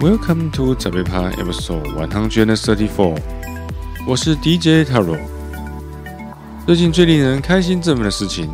[0.00, 3.18] Welcome to 这杯趴 Episode One Hundred Thirty Four，
[4.06, 5.18] 我是 DJ Taro。
[6.64, 8.48] 最近最令人开心振奋的事情，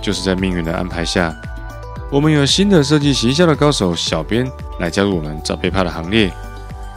[0.00, 1.36] 就是在命运的安排下，
[2.10, 6.32] 我们有新的设计行销的高手小编来加入我们这杯趴的行列，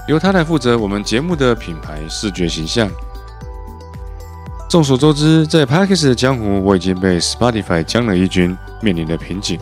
[0.07, 2.89] 由他来负责我们节目的品牌视觉形象。
[4.69, 9.59] 众所周知，在 Parkes 的江湖，我已经被 Spotify 将了一军，面临的瓶颈。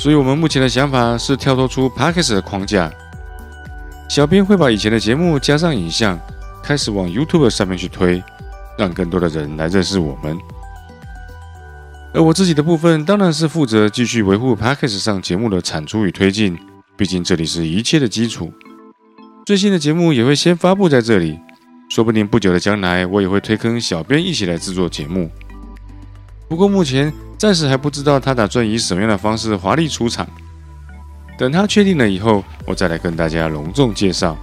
[0.00, 2.90] 所以，我们目前的想法是跳脱出 Parkes 的框架，
[4.08, 6.18] 小编会把以前的节目加上影像，
[6.62, 8.24] 开始往 YouTube 上面去推，
[8.78, 10.38] 让更多的人来认识我们。
[12.14, 16.58] 而我自己的部分，当然是负责继续维护 Parkes 上节目的产出与推进，
[16.96, 18.50] 毕竟这里是一切的基础。
[19.44, 21.38] 最新的节目也会先发布在这里，
[21.90, 25.30] 说不定不久的将来，我也会推坑小编一起来制作节目。
[26.48, 30.28] 不过目前暂时还不知道他打算以什么样的方式华丽出场，
[31.38, 34.36] 等他确定了以后，我再来跟大家隆重介绍。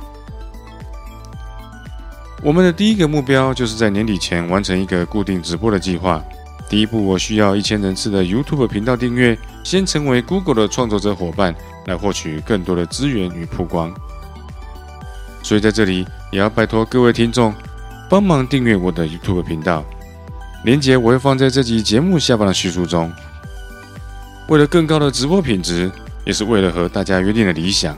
[2.42, 6.23] 我们的第一个目标就是在年底前完成一个固定直播的计划。
[6.68, 11.53] 第一步，我需要一千人次的 YouTube 频道订阅，先成为 Google 的创作者伙伴，
[11.86, 13.94] 来获取更多的资源与曝光。
[15.44, 17.53] 所以在这里也要拜托各位听众
[18.09, 19.86] 帮忙订阅我的 YouTube 频道。
[20.68, 23.09] 连结我会放在这集节目下方的叙述中。
[24.50, 25.90] 为了更高的直播品质，
[26.25, 27.97] 也是为了和大家约定的理想，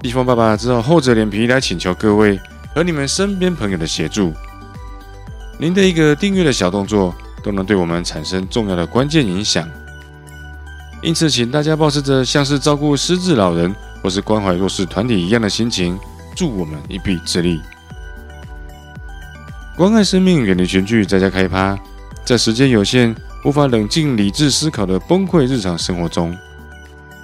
[0.00, 2.38] 地方爸爸只好厚着脸皮来请求各位
[2.72, 4.32] 和你们身边朋友的协助。
[5.58, 7.12] 您的一个订阅的小动作，
[7.42, 9.68] 都能对我们产生重要的关键影响。
[11.02, 13.74] 因此，请大家保持着像是照顾失智老人
[14.04, 15.98] 或是关怀弱势团体一样的心情，
[16.36, 17.60] 助我们一臂之力。
[19.76, 21.76] 关爱生命，远离群聚，在家开趴。
[22.28, 26.36] 在时间有限、无法冷静理智思考的崩溃日常生活中，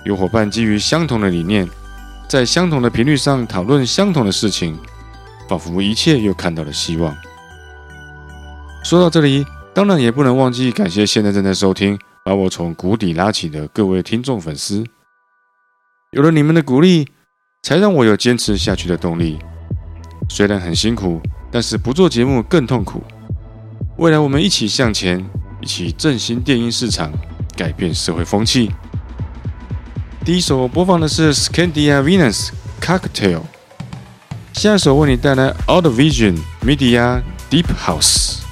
[0.03, 1.69] 有伙伴基于相同的理念，
[2.27, 4.79] 在相同的频率上讨论相同的事情，
[5.47, 7.15] 仿佛一切又看到了希望。
[8.83, 9.45] 说到这里，
[9.75, 14.83] 当然也不能忘记感谢现在正在收听、把我从谷底拉起的各位听众粉丝。
[16.13, 17.07] 有了你们的鼓励，
[17.63, 19.39] 才让我有坚持下去的动力。
[20.31, 21.21] 虽然很辛苦。
[21.55, 23.01] 但是不做节目更痛苦。
[23.97, 25.25] 未来我们一起向前，
[25.61, 27.13] 一起振兴电音市场，
[27.57, 28.69] 改变社会风气。
[30.25, 32.49] 第一首播放的是 Scandia Venus
[32.81, 33.43] Cocktail，
[34.53, 38.44] 下一首为你带来 Out Vision Media Deep House。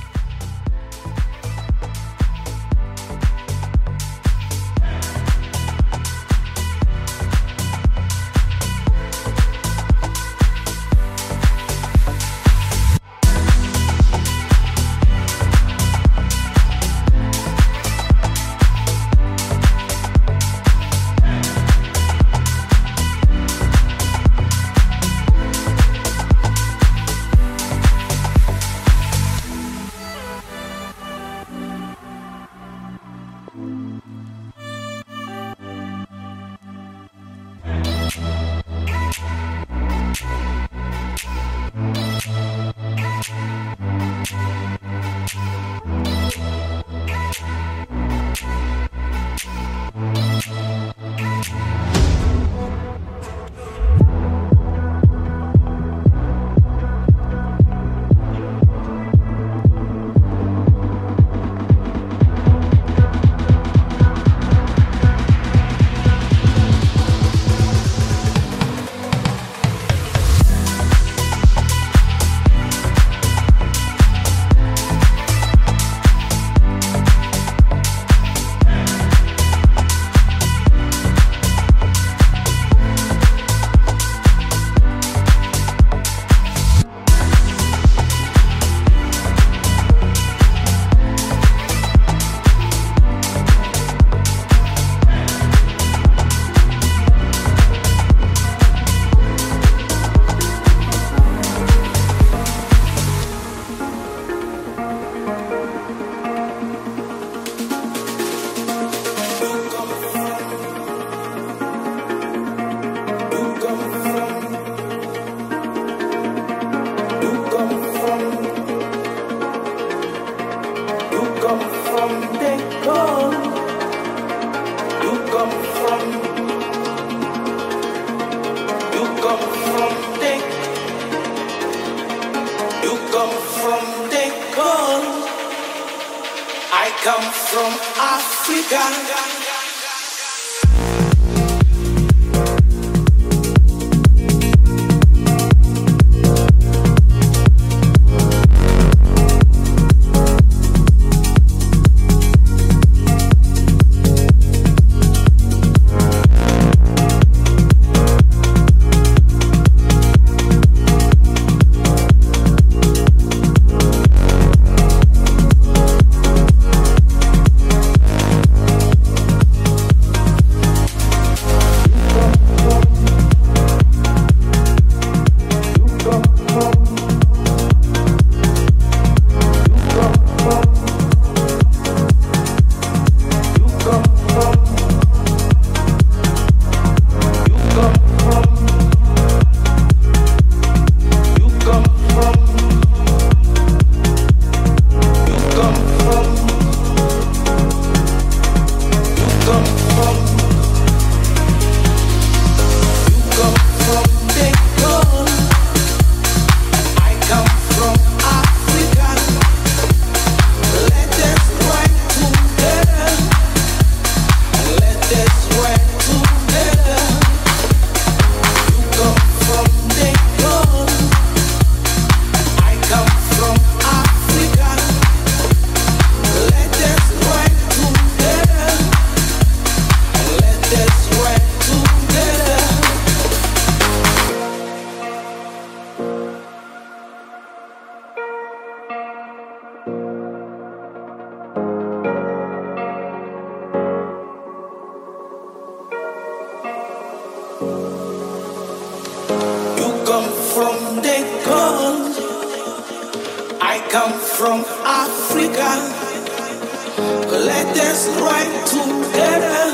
[256.98, 259.64] Let us ride together.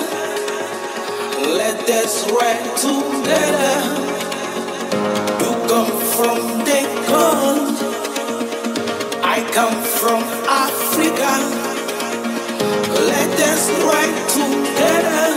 [1.56, 3.78] Let us ride together.
[5.40, 7.94] You come from the cold.
[9.24, 11.32] I come from Africa.
[13.12, 15.28] Let us ride together.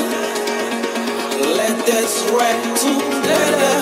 [1.57, 3.77] Let us ride together.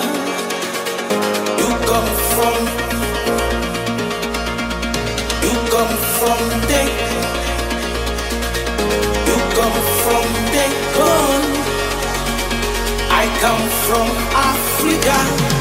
[1.60, 2.58] You come from.
[5.44, 6.99] You come from the
[9.60, 10.26] come from
[13.20, 15.59] I come from Africa.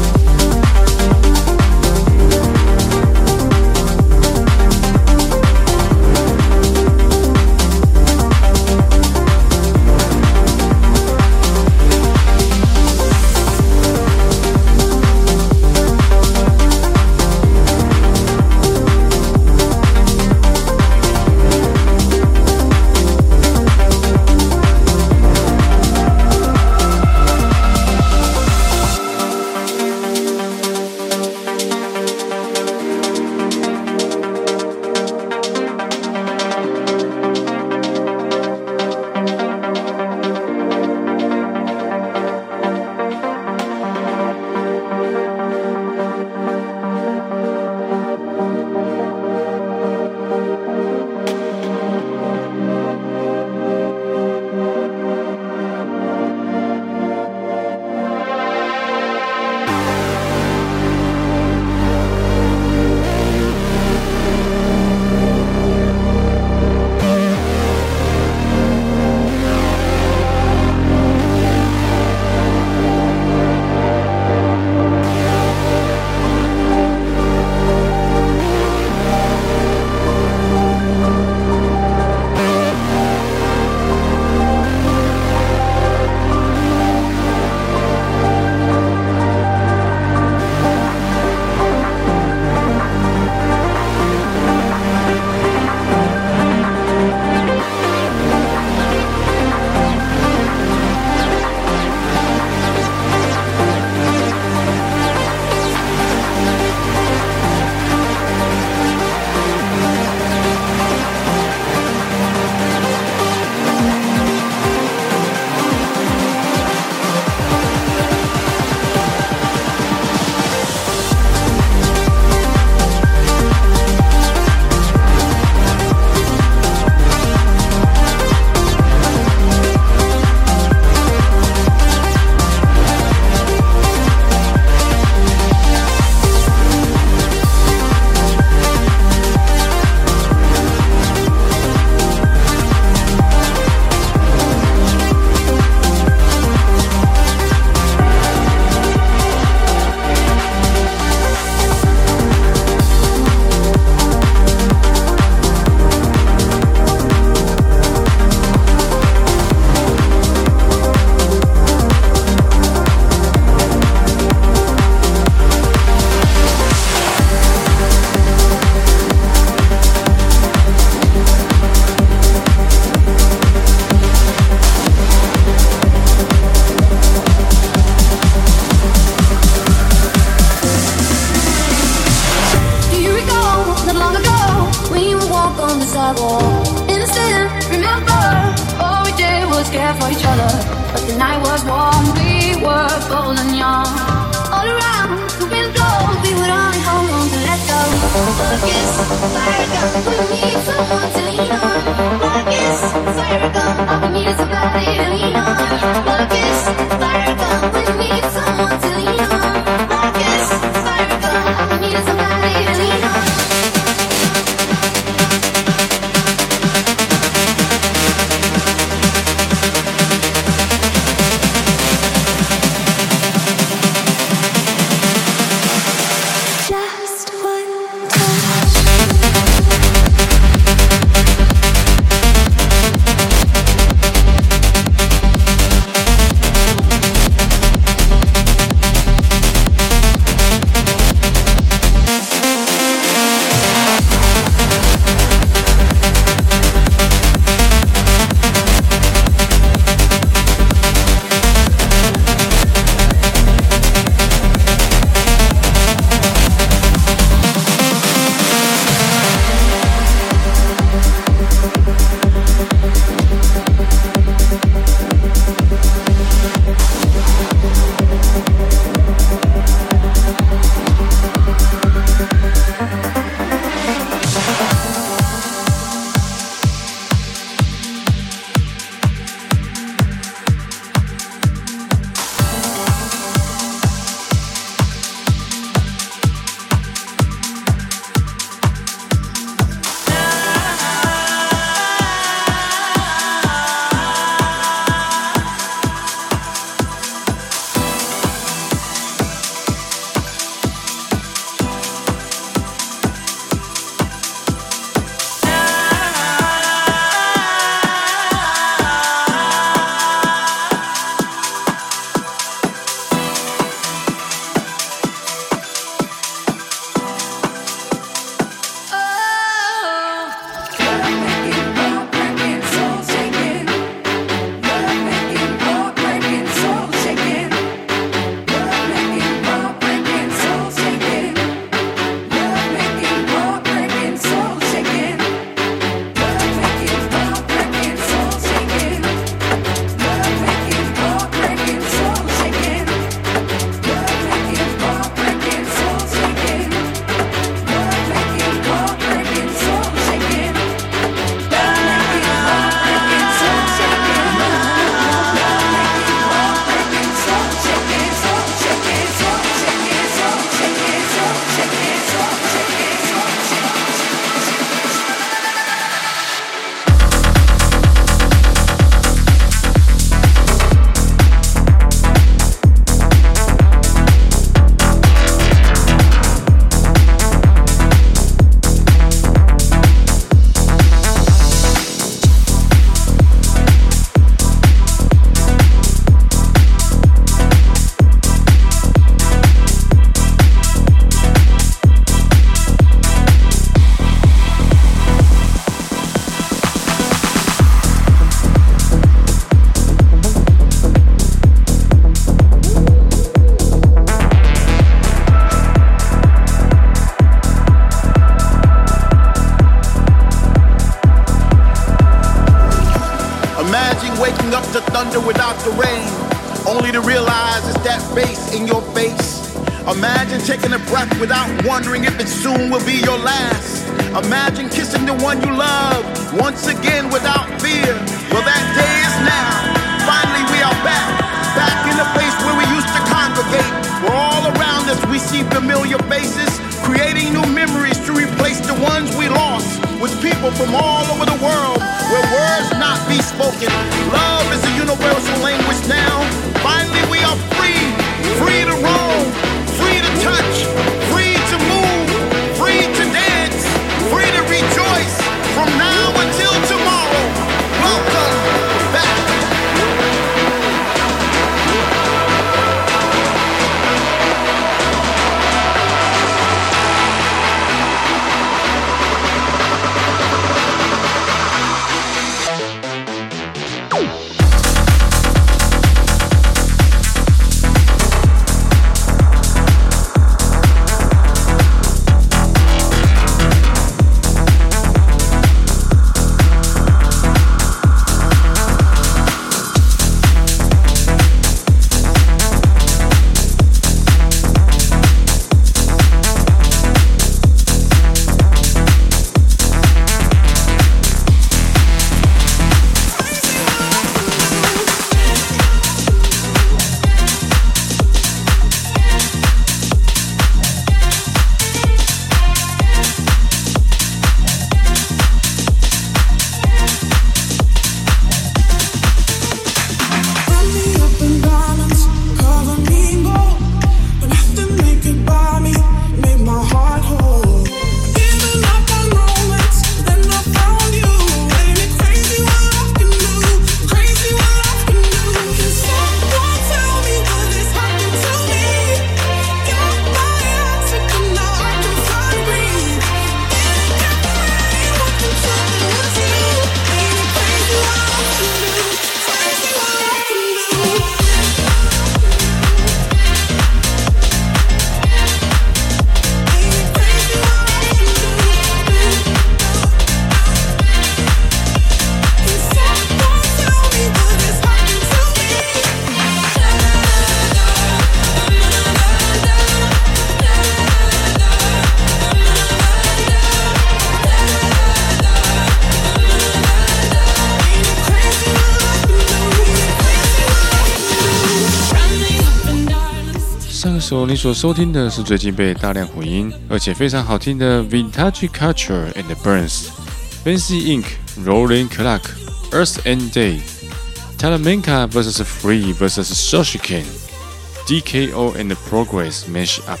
[584.28, 599.48] 你所收听的是最近被大量混音，而且非常好听的 Vintage Culture and Burns、Fancy Ink、Rolling Clark、Earth and Day、Talamanca vs Free vs Shoshikan、DKO and Progress
[599.48, 600.00] Mash Up。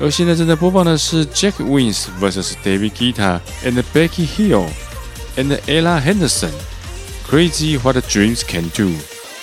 [0.00, 4.66] 而现在正在播放的是 Jack Wins vs David Guetta and Becky Hill
[5.36, 8.92] and Ella Henderson。Crazy What Dreams Can Do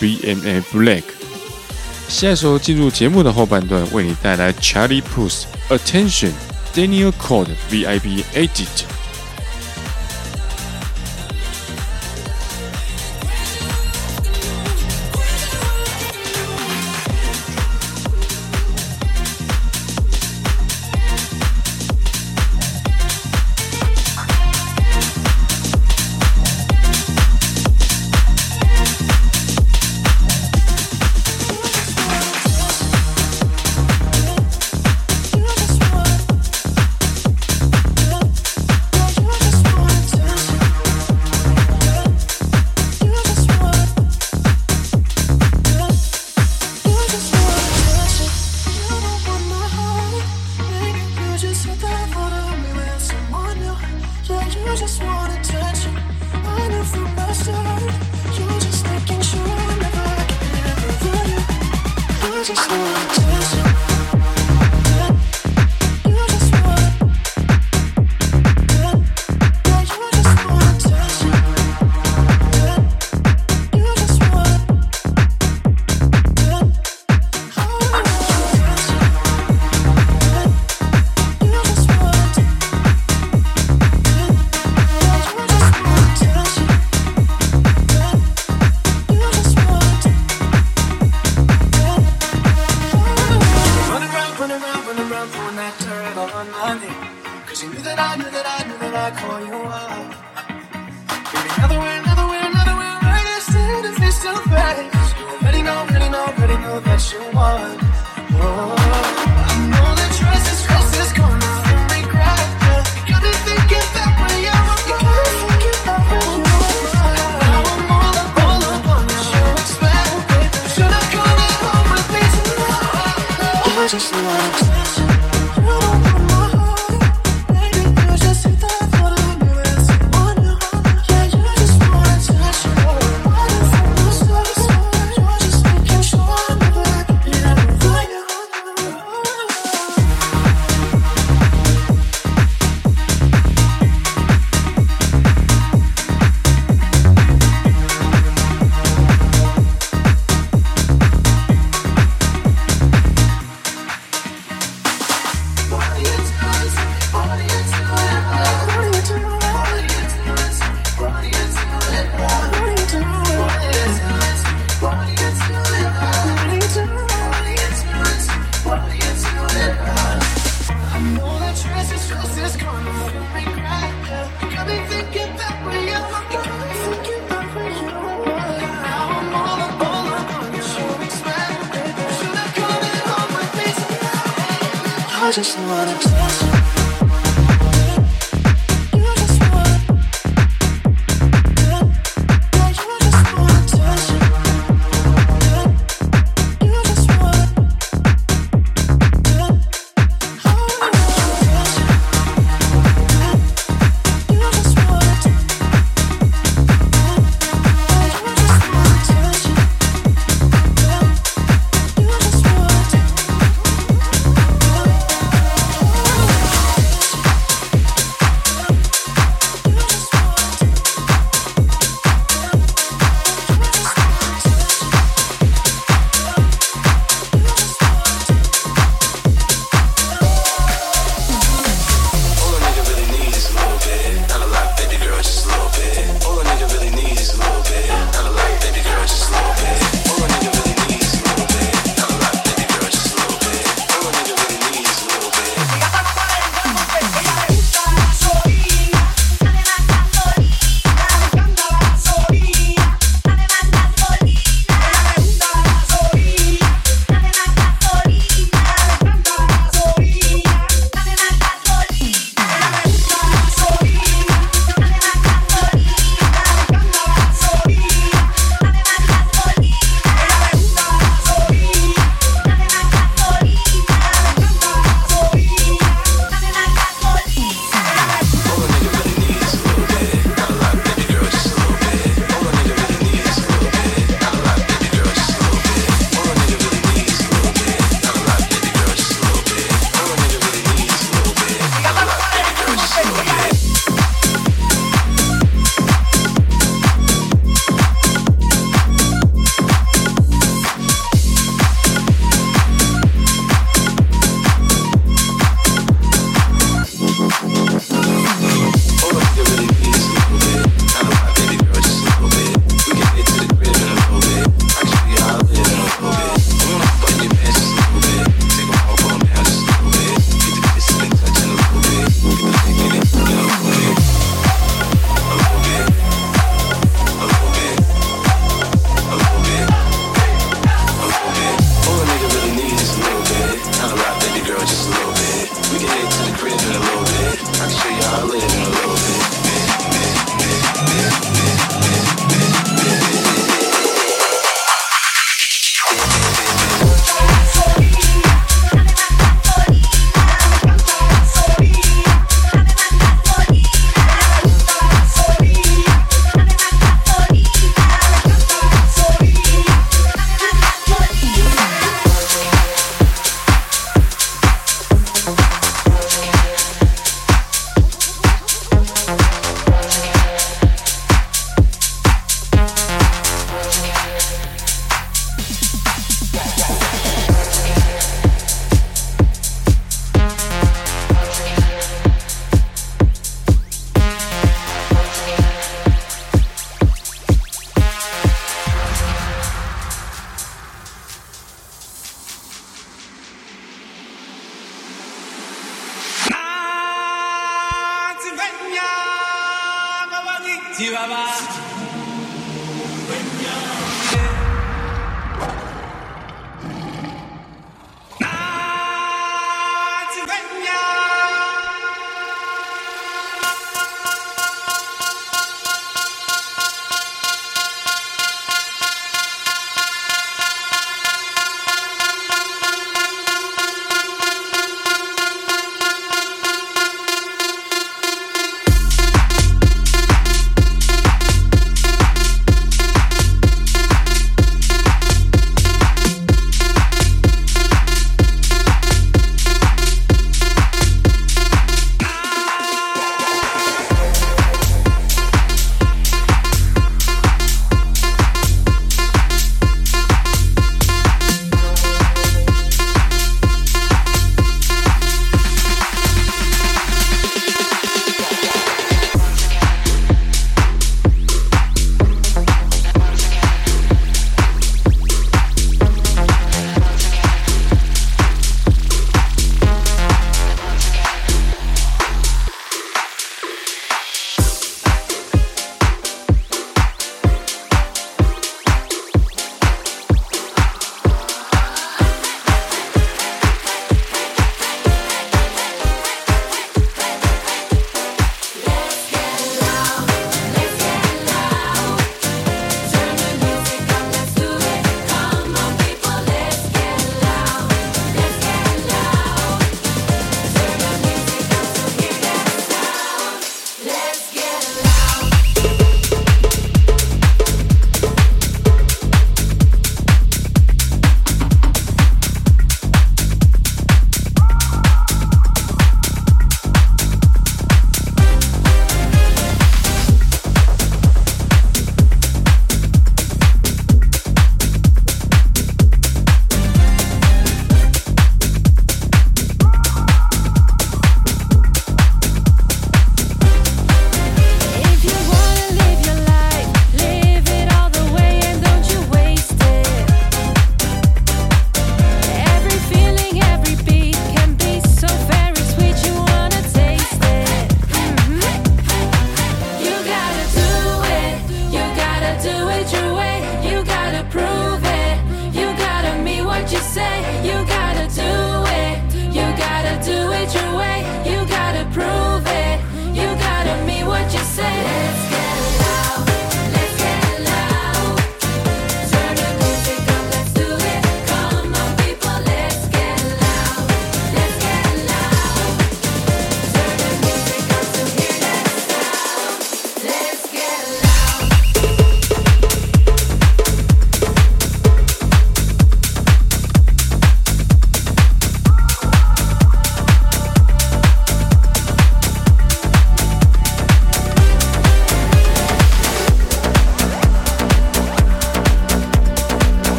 [0.00, 1.02] BMA Black。
[2.07, 6.31] 下一首进入节目的后半段，为你带来 Charlie Puth Attention
[6.73, 8.94] Daniel Code VIB Edit。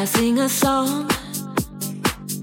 [0.00, 1.10] I sing a song.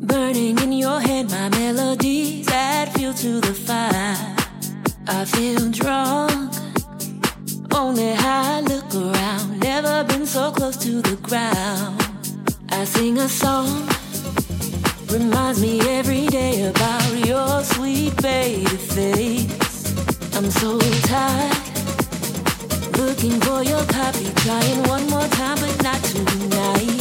[0.01, 4.17] Burning in your head, my melodies add fuel to the fire.
[5.07, 6.53] I feel drunk.
[7.71, 9.61] Only high, look around.
[9.61, 11.95] Never been so close to the ground.
[12.71, 13.87] I sing a song.
[15.09, 19.95] Reminds me every day about your sweet baby face.
[20.35, 20.77] I'm so
[21.07, 21.55] tired.
[22.97, 24.27] Looking for your copy.
[24.43, 26.94] Trying one more time, but not tonight.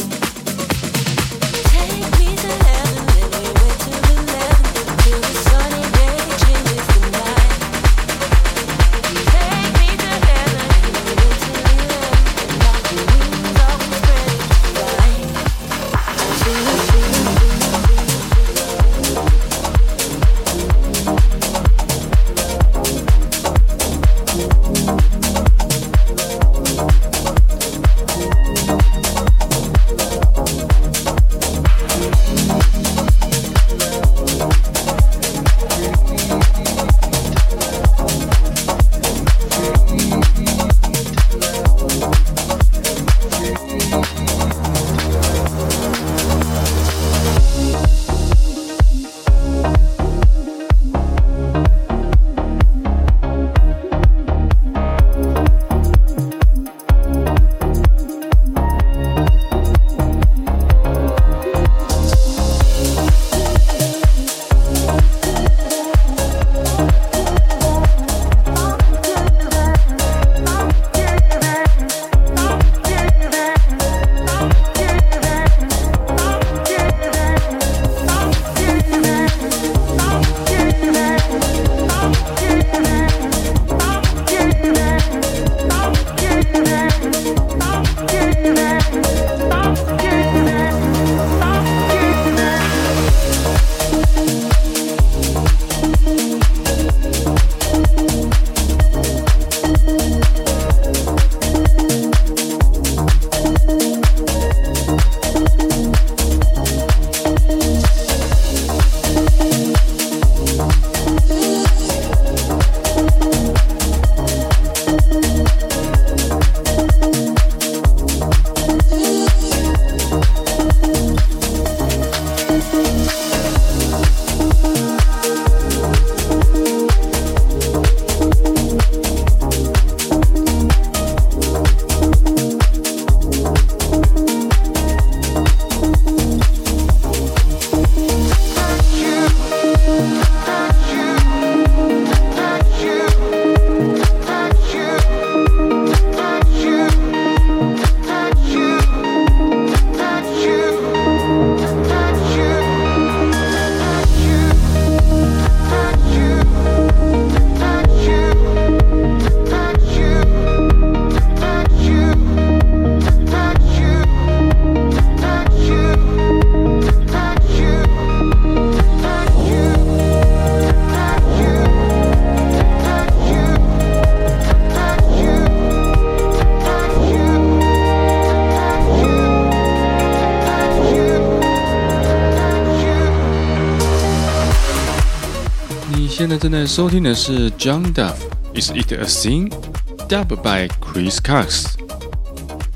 [186.34, 191.66] 在正在收听的是 John Duff，Is It a Sin？Dub by Chris Cox。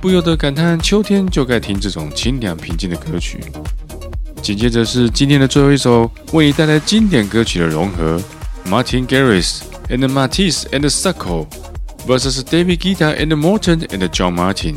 [0.01, 3.41] 不由得感叹，秋天就该听这种清凉平静的歌曲。
[4.43, 8.21] 紧接着是今天的最后一首，为你带来经典歌曲的融合
[8.67, 11.47] Martin Garrix and Matisse and Succo
[12.07, 14.77] versus David Guetta and Morton and John Martin.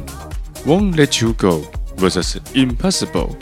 [0.65, 1.63] Won't Let You Go
[1.97, 3.37] versus Impossible.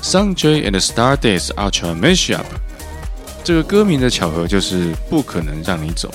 [0.00, 2.46] Sanjay and Stardust Ultra Mashup。
[3.47, 6.13] 这个歌名的巧合就是不可能让你走。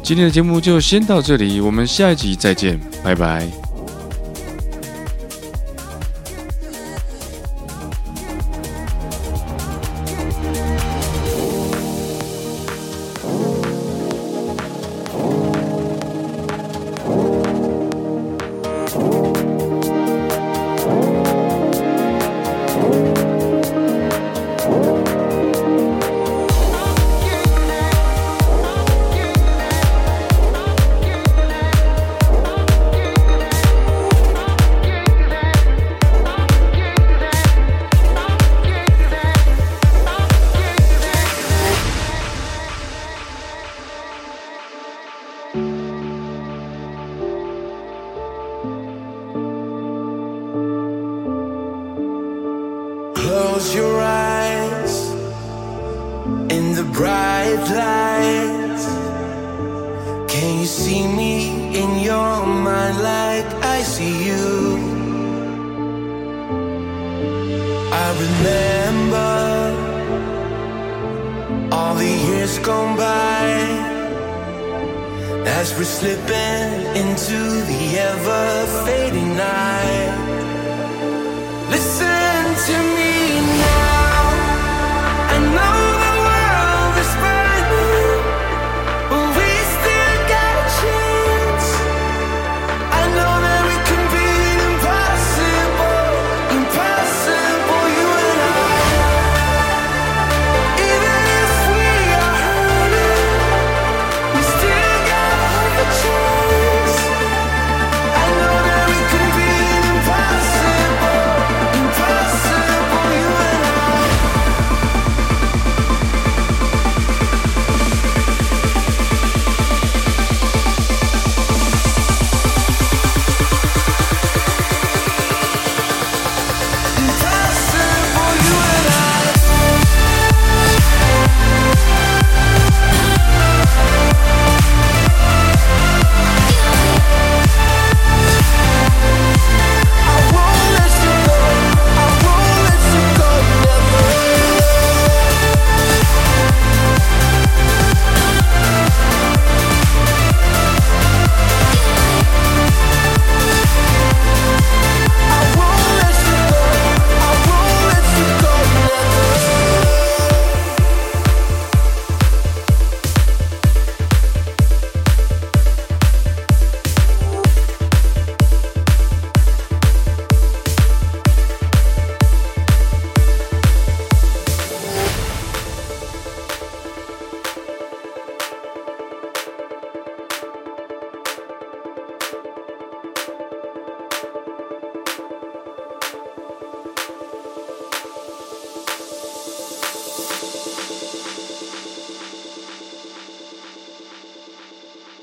[0.00, 3.67] 今天的节目就先到这里，我们下一集再见，拜拜。